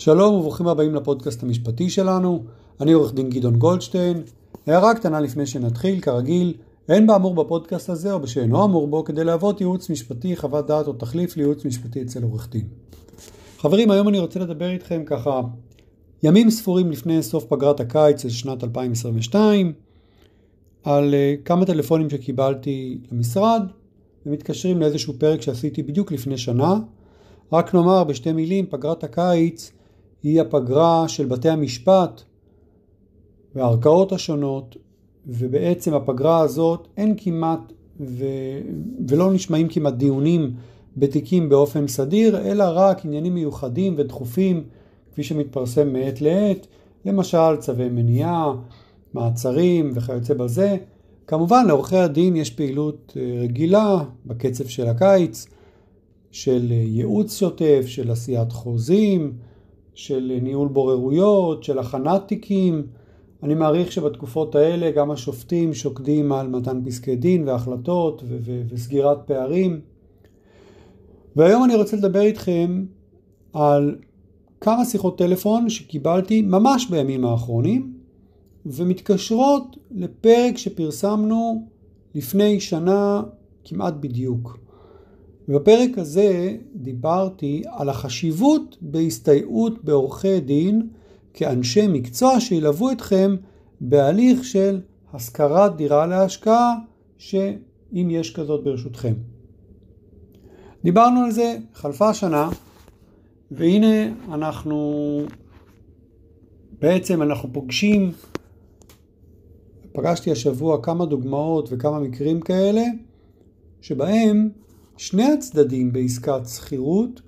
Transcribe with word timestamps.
שלום 0.00 0.34
וברוכים 0.34 0.68
הבאים 0.68 0.94
לפודקאסט 0.94 1.42
המשפטי 1.42 1.90
שלנו, 1.90 2.44
אני 2.80 2.92
עורך 2.92 3.14
דין 3.14 3.30
גדעון 3.30 3.56
גולדשטיין. 3.56 4.22
הערה 4.66 4.94
קטנה 4.94 5.20
לפני 5.20 5.46
שנתחיל, 5.46 6.00
כרגיל, 6.00 6.54
אין 6.88 7.06
באמור 7.06 7.34
בפודקאסט 7.34 7.90
הזה 7.90 8.12
או 8.12 8.20
בשאינו 8.20 8.64
אמור 8.64 8.88
בו 8.88 9.04
כדי 9.04 9.24
להוות 9.24 9.60
ייעוץ 9.60 9.90
משפטי, 9.90 10.36
חוות 10.36 10.66
דעת 10.66 10.86
או 10.86 10.92
תחליף 10.92 11.36
לייעוץ 11.36 11.64
משפטי 11.64 12.02
אצל 12.02 12.22
עורך 12.22 12.48
דין. 12.50 12.66
חברים, 13.58 13.90
היום 13.90 14.08
אני 14.08 14.18
רוצה 14.18 14.40
לדבר 14.40 14.70
איתכם 14.70 15.02
ככה 15.06 15.40
ימים 16.22 16.50
ספורים 16.50 16.90
לפני 16.90 17.22
סוף 17.22 17.44
פגרת 17.44 17.80
הקיץ 17.80 18.22
של 18.22 18.28
שנת 18.28 18.64
2022 18.64 19.72
על 20.84 21.14
uh, 21.14 21.44
כמה 21.44 21.66
טלפונים 21.66 22.10
שקיבלתי 22.10 22.98
למשרד 23.12 23.62
ומתקשרים 24.26 24.80
לאיזשהו 24.80 25.14
פרק 25.18 25.42
שעשיתי 25.42 25.82
בדיוק 25.82 26.12
לפני 26.12 26.38
שנה. 26.38 26.74
רק 27.52 27.74
נאמר 27.74 28.04
בשתי 28.04 28.32
מילים, 28.32 28.66
פגרת 28.66 29.04
הקיץ 29.04 29.72
היא 30.22 30.40
הפגרה 30.40 31.08
של 31.08 31.26
בתי 31.26 31.48
המשפט 31.48 32.22
והערכאות 33.54 34.12
השונות, 34.12 34.76
ובעצם 35.26 35.94
הפגרה 35.94 36.40
הזאת 36.40 36.88
אין 36.96 37.14
כמעט 37.16 37.72
ו... 38.00 38.24
ולא 39.08 39.32
נשמעים 39.32 39.68
כמעט 39.68 39.94
דיונים 39.94 40.54
בתיקים 40.96 41.48
באופן 41.48 41.88
סדיר, 41.88 42.38
אלא 42.38 42.64
רק 42.66 43.04
עניינים 43.04 43.34
מיוחדים 43.34 43.94
ודחופים, 43.98 44.64
כפי 45.12 45.22
שמתפרסם 45.22 45.92
מעת 45.92 46.20
לעת, 46.20 46.66
למשל 47.04 47.56
צווי 47.58 47.88
מניעה, 47.88 48.54
מעצרים 49.14 49.92
וכיוצא 49.94 50.34
בזה. 50.34 50.76
כמובן 51.26 51.66
לעורכי 51.66 51.96
הדין 51.96 52.36
יש 52.36 52.50
פעילות 52.50 53.16
אה, 53.16 53.40
רגילה 53.42 54.04
בקצב 54.26 54.66
של 54.66 54.86
הקיץ, 54.86 55.46
של 56.30 56.66
אה, 56.70 56.76
ייעוץ 56.76 57.38
שוטף, 57.38 57.82
של 57.86 58.10
עשיית 58.10 58.52
חוזים, 58.52 59.32
של 60.00 60.38
ניהול 60.42 60.68
בוררויות, 60.68 61.64
של 61.64 61.78
הכנת 61.78 62.28
תיקים. 62.28 62.86
אני 63.42 63.54
מעריך 63.54 63.92
שבתקופות 63.92 64.54
האלה 64.54 64.90
גם 64.90 65.10
השופטים 65.10 65.74
שוקדים 65.74 66.32
על 66.32 66.48
מתן 66.48 66.80
פסקי 66.84 67.16
דין 67.16 67.48
והחלטות 67.48 68.22
ו- 68.26 68.38
ו- 68.40 68.62
וסגירת 68.68 69.18
פערים. 69.26 69.80
והיום 71.36 71.64
אני 71.64 71.74
רוצה 71.74 71.96
לדבר 71.96 72.20
איתכם 72.20 72.84
על 73.52 73.96
כמה 74.60 74.84
שיחות 74.84 75.18
טלפון 75.18 75.68
שקיבלתי 75.68 76.42
ממש 76.42 76.86
בימים 76.90 77.24
האחרונים 77.24 77.92
ומתקשרות 78.66 79.76
לפרק 79.90 80.56
שפרסמנו 80.56 81.66
לפני 82.14 82.60
שנה 82.60 83.22
כמעט 83.64 83.94
בדיוק. 84.00 84.69
ובפרק 85.50 85.98
הזה 85.98 86.56
דיברתי 86.74 87.62
על 87.66 87.88
החשיבות 87.88 88.76
בהסתייעות 88.80 89.84
בעורכי 89.84 90.40
דין 90.40 90.88
כאנשי 91.34 91.86
מקצוע 91.86 92.40
שילוו 92.40 92.90
אתכם 92.90 93.36
בהליך 93.80 94.44
של 94.44 94.80
השכרת 95.12 95.76
דירה 95.76 96.06
להשקעה, 96.06 96.74
שאם 97.18 98.08
יש 98.10 98.34
כזאת 98.34 98.64
ברשותכם. 98.64 99.14
דיברנו 100.84 101.20
על 101.20 101.30
זה, 101.30 101.56
חלפה 101.74 102.14
שנה, 102.14 102.50
והנה 103.50 104.14
אנחנו 104.32 105.22
בעצם 106.80 107.22
אנחנו 107.22 107.52
פוגשים, 107.52 108.12
פגשתי 109.92 110.30
השבוע 110.30 110.82
כמה 110.82 111.06
דוגמאות 111.06 111.68
וכמה 111.72 112.00
מקרים 112.00 112.40
כאלה, 112.40 112.84
שבהם 113.80 114.50
שני 115.00 115.32
הצדדים 115.32 115.92
בעסקת 115.92 116.40
שכירות 116.46 117.20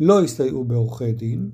לא 0.00 0.22
הסתייעו 0.22 0.64
בעורכי 0.64 1.12
דין. 1.12 1.50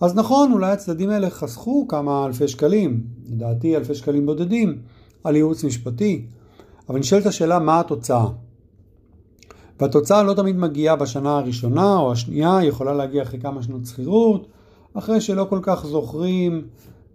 אז 0.00 0.14
נכון, 0.14 0.52
אולי 0.52 0.72
הצדדים 0.72 1.10
האלה 1.10 1.30
חסכו 1.30 1.86
כמה 1.88 2.26
אלפי 2.26 2.48
שקלים, 2.48 3.06
לדעתי 3.26 3.76
אלפי 3.76 3.94
שקלים 3.94 4.26
בודדים, 4.26 4.78
על 5.24 5.36
ייעוץ 5.36 5.64
משפטי, 5.64 6.26
אבל 6.88 6.98
נשאלת 6.98 7.26
השאלה 7.26 7.58
מה 7.58 7.80
התוצאה. 7.80 8.26
והתוצאה 9.80 10.22
לא 10.22 10.34
תמיד 10.34 10.56
מגיעה 10.56 10.96
בשנה 10.96 11.38
הראשונה 11.38 11.96
או 11.96 12.12
השנייה, 12.12 12.56
היא 12.56 12.68
יכולה 12.68 12.94
להגיע 12.94 13.22
אחרי 13.22 13.40
כמה 13.40 13.62
שנות 13.62 13.86
שכירות, 13.86 14.46
אחרי 14.94 15.20
שלא 15.20 15.46
כל 15.48 15.58
כך 15.62 15.86
זוכרים 15.86 16.66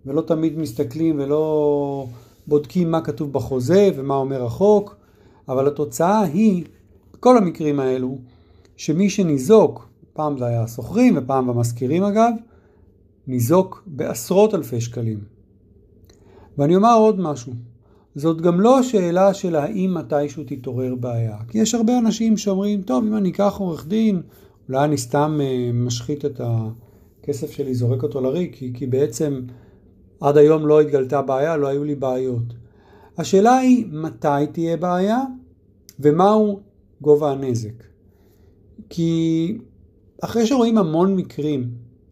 ולא 0.06 0.22
תמיד 0.22 0.60
מסתכלים 0.60 1.20
ולא 1.20 2.06
בודקים 2.48 2.92
מה 2.92 3.02
כתוב 3.02 3.34
בחוזה 3.34 3.90
ומה 3.96 4.16
אומר 4.16 4.46
החוק, 4.46 4.96
אבל 5.48 5.68
התוצאה 5.68 6.22
היא 6.22 6.64
בכל 7.19 7.38
המקרים 7.38 7.80
האלו, 7.80 8.18
שמי 8.78 9.09
שניזוק, 9.09 9.90
פעם 10.13 10.38
זה 10.38 10.46
היה 10.46 10.63
השוכרים 10.63 11.18
ופעם 11.18 11.50
המשכירים 11.50 12.03
אגב, 12.03 12.31
ניזוק 13.28 13.84
בעשרות 13.88 14.56
אלפי 14.56 14.81
שקלים. 14.81 15.19
ואני 16.57 16.75
אומר 16.75 16.94
עוד 16.97 17.19
משהו, 17.19 17.53
זאת 18.16 18.41
גם 18.41 18.62
לא 18.62 18.80
השאלה 18.80 19.34
של 19.34 19.56
האם 19.56 19.94
מתישהו 19.94 20.44
תתעורר 20.47 20.96
בעיה, 20.96 21.38
כי 21.47 21.57
יש 21.57 21.75
הרבה 21.75 21.97
אנשים 21.97 22.38
שאומרים, 22.38 22.81
טוב, 22.81 23.06
אם 23.06 23.18
אני 23.18 23.30
אקח 23.30 23.56
עורך 23.57 23.88
דין, 23.88 24.22
אולי 24.69 24.86
אני 24.86 24.97
סתם 24.97 25.40
uh, 25.40 25.74
משחית 25.74 26.25
את 26.25 26.41
הכסף 26.44 27.51
שלי, 27.51 27.75
זורק 27.75 28.03
אותו 28.03 28.22
לריק, 28.22 28.56
כי, 28.56 28.72
כי 28.74 28.88
בעצם 28.88 29.41
עד 30.22 30.38
היום 30.38 30.68
לא 30.68 30.81
התגלתה 30.81 31.22
בעיה, 31.22 31.57
לא 31.57 31.68
היו 31.68 31.84
לי 31.84 31.96
בעיות. 31.96 32.53
השאלה 33.18 33.57
היא 33.57 33.86
מתי 33.91 34.47
תהיה 34.51 34.78
בעיה 34.78 35.19
ומהו 36.00 36.69
גובה 37.02 37.32
הנזק. 37.32 37.84
כי 38.90 39.58
אחרי 40.22 40.48
שרואים 40.48 40.78
המון 40.78 41.16
מקרים, 41.16 41.70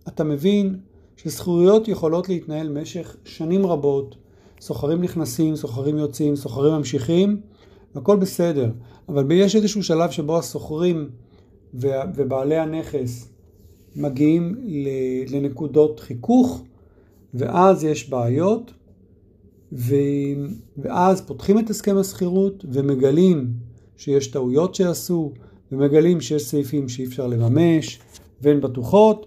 אתה 0.08 0.24
מבין 0.24 0.80
שזכויות 1.18 1.88
יכולות 1.88 2.30
להתנהל 2.30 2.68
במשך 2.68 3.16
שנים 3.26 3.66
רבות, 3.66 4.16
סוחרים 4.62 5.02
נכנסים, 5.02 5.56
סוחרים 5.56 5.98
יוצאים, 5.98 6.36
סוחרים 6.36 6.74
ממשיכים, 6.74 7.42
והכל 7.96 8.18
בסדר. 8.18 8.72
אבל 9.10 9.32
יש 9.32 9.56
איזשהו 9.56 9.84
שלב 9.84 10.12
שבו 10.12 10.38
הסוחרים 10.38 11.10
ובעלי 11.74 12.58
הנכס 12.58 13.30
מגיעים 13.96 14.56
לנקודות 15.28 16.00
חיכוך, 16.00 16.64
ואז 17.34 17.84
יש 17.84 18.10
בעיות, 18.10 18.74
ואז 20.78 21.22
פותחים 21.22 21.60
את 21.60 21.70
הסכם 21.70 21.98
השכירות 21.98 22.66
ומגלים 22.72 23.54
שיש 23.98 24.28
טעויות 24.28 24.76
שעשו, 24.76 25.32
ומגלים 25.72 26.22
שיש 26.22 26.50
סעיפים 26.50 26.90
שאי 26.90 27.06
אפשר 27.06 27.28
לממש, 27.28 28.00
והן 28.42 28.62
בטוחות, 28.62 29.26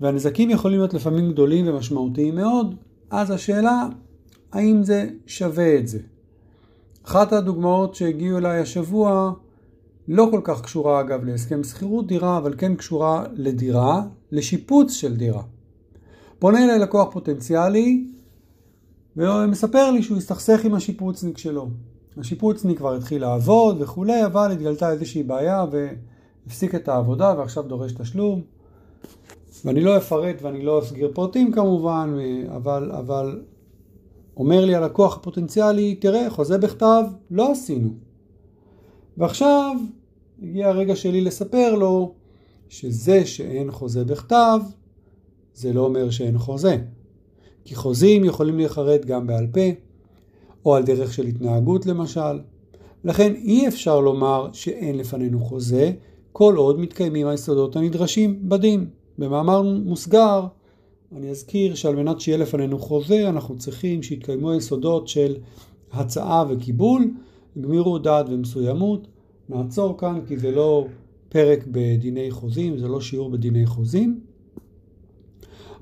והנזקים 0.00 0.50
יכולים 0.50 0.78
להיות 0.78 0.94
לפעמים 0.94 1.32
גדולים 1.32 1.68
ומשמעותיים 1.68 2.34
מאוד, 2.34 2.74
אז 3.10 3.30
השאלה, 3.30 3.86
האם 4.52 4.82
זה 4.82 5.08
שווה 5.26 5.78
את 5.78 5.88
זה? 5.88 5.98
אחת 7.02 7.32
הדוגמאות 7.32 7.94
שהגיעו 7.94 8.38
אליי 8.38 8.60
השבוע, 8.60 9.32
לא 10.08 10.28
כל 10.30 10.40
כך 10.44 10.62
קשורה 10.62 11.00
אגב 11.00 11.24
להסכם 11.24 11.64
שכירות 11.64 12.06
דירה, 12.06 12.38
אבל 12.38 12.54
כן 12.58 12.74
קשורה 12.74 13.24
לדירה, 13.34 14.02
לשיפוץ 14.32 14.92
של 14.92 15.16
דירה. 15.16 15.42
פונה 16.38 16.64
אליי 16.64 16.78
לקוח 16.78 17.12
פוטנציאלי, 17.12 18.06
ומספר 19.16 19.90
לי 19.90 20.02
שהוא 20.02 20.18
הסתכסך 20.18 20.64
עם 20.64 20.74
השיפוצניק 20.74 21.38
שלו. 21.38 21.68
השיפוצניק 22.18 22.78
כבר 22.78 22.94
התחיל 22.94 23.20
לעבוד 23.20 23.76
וכולי, 23.80 24.24
אבל 24.24 24.52
התגלתה 24.52 24.90
איזושהי 24.90 25.22
בעיה 25.22 25.64
והפסיק 25.70 26.74
את 26.74 26.88
העבודה 26.88 27.34
ועכשיו 27.38 27.62
דורש 27.62 27.92
תשלום. 27.92 28.42
ואני 29.64 29.80
לא 29.80 29.96
אפרט 29.96 30.42
ואני 30.42 30.62
לא 30.62 30.78
אסגיר 30.78 31.10
פרטים 31.14 31.52
כמובן, 31.52 32.16
אבל, 32.56 32.92
אבל 32.92 33.40
אומר 34.36 34.64
לי 34.64 34.74
הלקוח 34.74 35.16
הפוטנציאלי, 35.16 35.94
תראה, 35.94 36.30
חוזה 36.30 36.58
בכתב 36.58 37.02
לא 37.30 37.52
עשינו. 37.52 37.90
ועכשיו 39.16 39.76
הגיע 40.42 40.68
הרגע 40.68 40.96
שלי 40.96 41.20
לספר 41.20 41.74
לו 41.74 42.14
שזה 42.68 43.26
שאין 43.26 43.70
חוזה 43.70 44.04
בכתב, 44.04 44.60
זה 45.54 45.72
לא 45.72 45.80
אומר 45.80 46.10
שאין 46.10 46.38
חוזה. 46.38 46.76
כי 47.64 47.74
חוזים 47.74 48.24
יכולים 48.24 48.56
להיחרט 48.56 49.04
גם 49.04 49.26
בעל 49.26 49.46
פה, 49.52 49.60
או 50.66 50.74
על 50.74 50.82
דרך 50.82 51.12
של 51.12 51.26
התנהגות 51.26 51.86
למשל. 51.86 52.38
לכן 53.04 53.34
אי 53.34 53.68
אפשר 53.68 54.00
לומר 54.00 54.48
שאין 54.52 54.98
לפנינו 54.98 55.40
חוזה, 55.40 55.92
כל 56.32 56.56
עוד 56.56 56.80
מתקיימים 56.80 57.26
היסודות 57.26 57.76
הנדרשים 57.76 58.48
בדין. 58.48 58.86
במאמר 59.18 59.62
מוסגר, 59.62 60.46
אני 61.16 61.30
אזכיר 61.30 61.74
שעל 61.74 61.96
מנת 61.96 62.20
שיהיה 62.20 62.38
לפנינו 62.38 62.78
חוזה, 62.78 63.28
אנחנו 63.28 63.58
צריכים 63.58 64.02
שיתקיימו 64.02 64.50
היסודות 64.50 65.08
של 65.08 65.36
הצעה 65.92 66.44
וקיבול, 66.48 67.10
גמירות 67.60 68.02
דעת 68.02 68.26
ומסוימות. 68.28 69.06
נעצור 69.48 69.98
כאן 69.98 70.20
כי 70.28 70.36
זה 70.36 70.50
לא 70.50 70.86
פרק 71.28 71.64
בדיני 71.66 72.30
חוזים, 72.30 72.78
זה 72.78 72.88
לא 72.88 73.00
שיעור 73.00 73.30
בדיני 73.30 73.66
חוזים. 73.66 74.20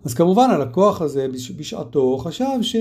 אז 0.04 0.14
כמובן 0.14 0.50
הלקוח 0.50 1.02
הזה 1.02 1.26
בשעתו 1.56 2.18
חשב 2.18 2.62
ש... 2.62 2.76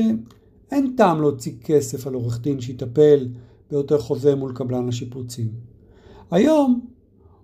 אין 0.72 0.94
טעם 0.98 1.22
להוציא 1.22 1.54
כסף 1.64 2.08
על 2.08 2.14
עורך 2.14 2.42
דין 2.42 2.62
שיטפל 2.62 3.28
באותו 3.72 4.00
חוזה 4.00 4.36
מול 4.36 4.54
קבלן 4.56 4.90
השיפוצים. 4.90 5.48
היום 6.32 6.86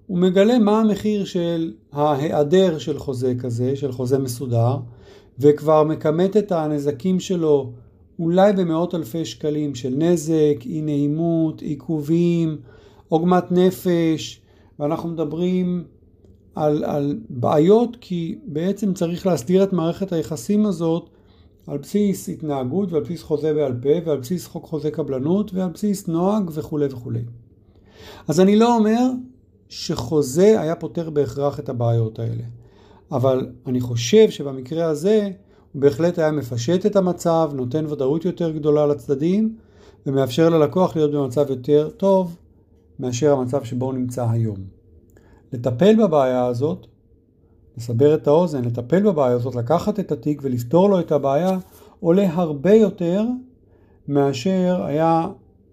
הוא 0.08 0.20
מגלה 0.20 0.60
מה 0.60 0.80
המחיר 0.80 1.26
של 1.26 1.74
ההיעדר 1.92 2.78
של 2.78 3.00
חוזה 3.00 3.34
כזה, 3.40 3.76
של 3.76 3.92
חוזה 3.92 4.20
מסודר, 4.20 4.78
וכבר 5.40 5.84
מכמת 5.84 6.38
את 6.38 6.52
הנזקים 6.52 7.20
שלו 7.20 7.72
אולי 8.20 8.54
במאות 8.54 8.96
אלפי 8.96 9.26
שקלים 9.26 9.76
של 9.76 9.94
נזק, 9.98 10.56
אי 10.66 10.82
נעימות, 10.82 11.62
עיכובים, 11.62 12.58
עוגמת 13.10 13.52
נפש, 13.52 14.42
ואנחנו 14.80 15.10
מדברים 15.10 15.84
על, 16.56 16.84
על 16.84 17.20
בעיות 17.30 17.98
כי 18.02 18.40
בעצם 18.46 18.94
צריך 18.94 19.28
להסדיר 19.28 19.64
את 19.64 19.74
מערכת 19.74 20.14
היחסים 20.14 20.66
הזאת 20.66 21.10
על 21.70 21.78
בסיס 21.78 22.30
התנהגות 22.30 22.92
ועל 22.92 23.04
בסיס 23.04 23.24
חוזה 23.24 23.54
בעל 23.54 23.74
פה 23.82 23.90
ועל 24.06 24.18
בסיס 24.18 24.48
חוק 24.48 24.66
חוזה 24.66 24.92
קבלנות 24.92 25.54
ועל 25.54 25.70
בסיס 25.70 26.08
נוהג 26.08 26.50
וכולי 26.54 26.86
וכולי. 26.86 27.22
אז 28.28 28.40
אני 28.40 28.56
לא 28.56 28.78
אומר 28.78 29.10
שחוזה 29.70 30.62
היה 30.62 30.76
פותר 30.76 31.10
בהכרח 31.10 31.60
את 31.60 31.70
הבעיות 31.70 32.20
האלה, 32.20 32.44
אבל 33.12 33.50
אני 33.68 33.82
חושב 33.82 34.30
שבמקרה 34.30 34.86
הזה 34.86 35.30
הוא 35.74 35.82
בהחלט 35.82 36.20
היה 36.20 36.32
מפשט 36.32 36.86
את 36.86 36.96
המצב, 36.96 37.52
נותן 37.54 37.86
ודאות 37.86 38.26
יותר 38.26 38.52
גדולה 38.52 38.86
לצדדים 38.88 39.56
ומאפשר 40.06 40.50
ללקוח 40.50 40.96
להיות 40.96 41.12
במצב 41.12 41.50
יותר 41.50 41.90
טוב 41.98 42.38
מאשר 43.00 43.34
המצב 43.34 43.64
שבו 43.64 43.86
הוא 43.86 43.94
נמצא 43.94 44.30
היום. 44.30 44.58
לטפל 45.54 45.96
בבעיה 46.04 46.46
הזאת, 46.46 46.88
לסבר 47.80 48.16
את 48.16 48.28
האוזן, 48.28 48.66
לטפל 48.66 49.04
בבעיה 49.04 49.36
הזאת, 49.36 49.56
לקחת 49.56 50.00
את 50.00 50.12
התיק 50.12 50.42
ולפתור 50.44 50.90
לו 50.90 51.00
את 51.00 51.12
הבעיה, 51.12 51.58
עולה 52.00 52.34
הרבה 52.34 52.74
יותר 52.74 53.24
מאשר 54.08 54.82
היה 54.86 55.28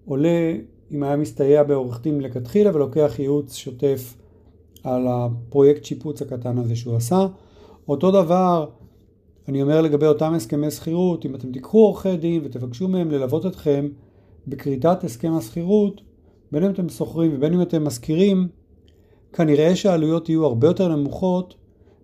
עולה 0.05 0.53
אם 0.91 1.03
היה 1.03 1.15
מסתייע 1.15 1.63
בעורך 1.63 2.01
דין 2.01 2.17
מלכתחילה 2.17 2.75
ולוקח 2.75 3.15
ייעוץ 3.19 3.55
שוטף 3.55 4.13
על 4.83 5.07
הפרויקט 5.09 5.85
שיפוץ 5.85 6.21
הקטן 6.21 6.57
הזה 6.57 6.75
שהוא 6.75 6.95
עשה. 6.95 7.27
אותו 7.87 8.11
דבר 8.11 8.69
אני 9.47 9.61
אומר 9.61 9.81
לגבי 9.81 10.05
אותם 10.05 10.33
הסכמי 10.33 10.71
שכירות, 10.71 11.25
אם 11.25 11.35
אתם 11.35 11.51
תיקחו 11.51 11.77
עורכי 11.77 12.17
דין 12.17 12.41
ותבקשו 12.43 12.87
מהם 12.87 13.11
ללוות 13.11 13.45
אתכם 13.45 13.87
בכריתת 14.47 15.03
הסכם 15.03 15.33
השכירות, 15.33 16.01
בין 16.51 16.63
אם 16.63 16.71
אתם 16.71 16.89
שוכרים 16.89 17.31
ובין 17.33 17.53
אם 17.53 17.61
אתם 17.61 17.83
משכירים, 17.83 18.47
כנראה 19.33 19.75
שהעלויות 19.75 20.29
יהיו 20.29 20.45
הרבה 20.45 20.67
יותר 20.67 20.95
נמוכות 20.95 21.55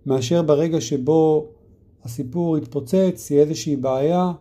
מאשר 0.05 0.41
ברגע 0.41 0.81
שבו 0.81 1.47
הסיפור 2.03 2.57
יתפוצץ, 2.57 3.31
יהיה 3.31 3.43
איזושהי 3.43 3.75
בעיה. 3.75 4.31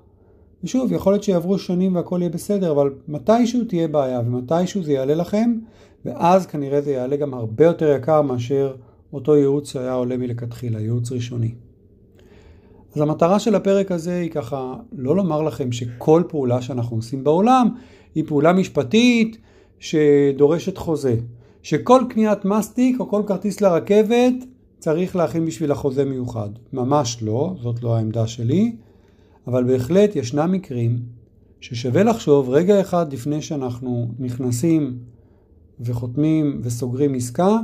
ושוב, 0.65 0.93
יכול 0.93 1.13
להיות 1.13 1.23
שיעברו 1.23 1.59
שנים 1.59 1.95
והכל 1.95 2.19
יהיה 2.21 2.31
בסדר, 2.31 2.73
אבל 2.73 2.95
מתישהו 3.09 3.65
תהיה 3.65 3.89
בעיה 3.89 4.21
ומתישהו 4.21 4.83
זה 4.83 4.93
יעלה 4.93 5.15
לכם, 5.15 5.59
ואז 6.05 6.47
כנראה 6.47 6.81
זה 6.81 6.93
יעלה 6.93 7.17
גם 7.17 7.35
הרבה 7.35 7.65
יותר 7.65 7.97
יקר 7.97 8.23
מאשר 8.23 8.75
אותו 9.13 9.37
ייעוץ 9.37 9.73
שהיה 9.73 9.93
עולה 9.93 10.17
מלכתחילה, 10.17 10.81
ייעוץ 10.81 11.13
ראשוני. 11.13 11.55
אז 12.95 13.01
המטרה 13.01 13.39
של 13.39 13.55
הפרק 13.55 13.93
הזה 13.93 14.19
היא 14.21 14.31
ככה 14.31 14.75
לא 14.93 15.17
לומר 15.17 15.43
לכם 15.43 15.73
שכל 15.73 16.23
פעולה 16.29 16.63
שאנחנו 16.63 16.97
עושים 16.97 17.25
בעולם 17.25 17.69
היא 18.15 18.25
פעולה 18.27 18.53
משפטית 18.53 19.37
שדורשת 19.79 20.79
חוזה. 20.79 21.17
שכל 21.63 22.03
קניית 22.09 22.45
מסטיק 22.45 23.01
או 23.01 23.09
כל 23.09 23.23
כרטיס 23.27 23.61
לרכבת 23.61 24.35
צריך 24.83 25.17
להכין 25.17 25.47
בשביל 25.47 25.73
החוזה 25.73 26.05
מיוחד. 26.05 26.49
ממש 26.73 27.23
לא, 27.23 27.55
זאת 27.63 27.83
לא 27.83 27.97
העמדה 27.97 28.27
שלי, 28.27 28.77
אבל 29.47 29.65
בהחלט 29.65 30.17
ישנם 30.17 30.53
מקרים 30.53 30.99
ששווה 31.61 32.03
לחשוב 32.03 32.51
רגע 32.51 32.81
אחד 32.81 33.13
לפני 33.13 33.43
שאנחנו 33.43 34.09
נכנסים 34.19 34.99
וחותמים 35.81 36.61
וסוגרים 36.63 37.15
עסקה, 37.15 37.59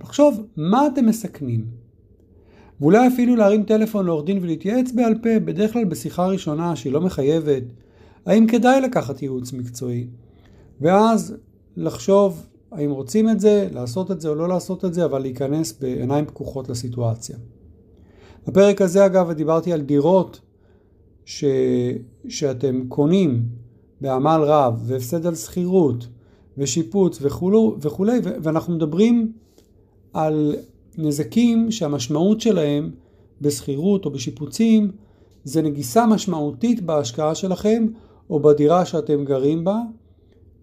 לחשוב 0.00 0.46
מה 0.56 0.86
אתם 0.86 1.06
מסכנים. 1.06 1.64
ואולי 2.80 3.08
אפילו 3.08 3.36
להרים 3.36 3.62
טלפון 3.62 4.06
לעורך 4.06 4.24
דין 4.24 4.38
ולהתייעץ 4.42 4.92
בעל 4.92 5.14
פה, 5.22 5.38
בדרך 5.44 5.72
כלל 5.72 5.84
בשיחה 5.84 6.26
ראשונה 6.26 6.76
שהיא 6.76 6.92
לא 6.92 7.00
מחייבת, 7.00 7.62
האם 8.26 8.46
כדאי 8.46 8.80
לקחת 8.80 9.22
ייעוץ 9.22 9.52
מקצועי. 9.52 10.06
ואז 10.80 11.36
לחשוב 11.76 12.46
האם 12.72 12.90
רוצים 12.90 13.28
את 13.28 13.40
זה, 13.40 13.68
לעשות 13.72 14.10
את 14.10 14.20
זה 14.20 14.28
או 14.28 14.34
לא 14.34 14.48
לעשות 14.48 14.84
את 14.84 14.94
זה, 14.94 15.04
אבל 15.04 15.22
להיכנס 15.22 15.78
בעיניים 15.80 16.26
פקוחות 16.26 16.68
לסיטואציה. 16.68 17.36
בפרק 18.46 18.80
הזה 18.80 19.06
אגב 19.06 19.32
דיברתי 19.32 19.72
על 19.72 19.80
דירות 19.80 20.40
ש... 21.24 21.44
שאתם 22.28 22.82
קונים 22.88 23.42
בעמל 24.00 24.40
רב 24.44 24.82
והפסד 24.86 25.26
על 25.26 25.34
שכירות 25.34 26.06
ושיפוץ 26.58 27.18
וכולו, 27.22 27.76
וכולי, 27.80 28.20
ואנחנו 28.42 28.74
מדברים 28.74 29.32
על 30.12 30.56
נזקים 30.98 31.70
שהמשמעות 31.70 32.40
שלהם 32.40 32.90
בשכירות 33.40 34.04
או 34.04 34.10
בשיפוצים 34.10 34.90
זה 35.44 35.62
נגיסה 35.62 36.06
משמעותית 36.06 36.80
בהשקעה 36.80 37.34
שלכם 37.34 37.86
או 38.30 38.40
בדירה 38.40 38.84
שאתם 38.84 39.24
גרים 39.24 39.64
בה 39.64 39.80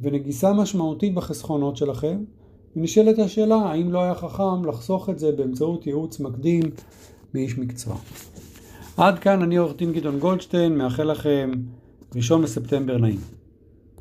ונגיסה 0.02 0.54
משמעותית 0.54 1.14
בחסכונות 1.14 1.78
שלכם. 1.78 2.24
ונשאלת 2.76 3.20
השאלה 3.20 3.56
האם 3.56 3.92
לא 3.92 4.04
היה 4.04 4.16
חכם 4.16 4.66
לחסוך 4.66 5.10
את 5.10 5.20
זה 5.20 5.32
באמצעות 5.32 5.88
ייעוץ 5.88 6.20
מקדים 6.20 6.64
מאיש 7.34 7.58
מקצוע. 7.58 7.96
עד 8.98 9.20
כאן 9.20 9.42
אני 9.42 9.58
עורך 9.58 9.76
דין 9.76 9.94
גדעון 9.94 10.20
גולדשטיין, 10.20 10.78
מאחל 10.78 11.04
לכם 11.04 11.52
ראשון 12.16 12.42
בספטמבר 12.42 12.98
נעים. 12.98 13.39